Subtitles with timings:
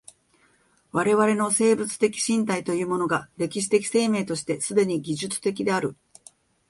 [0.91, 5.95] 我々の生物的身体というものが歴史的生命として既に技術的である。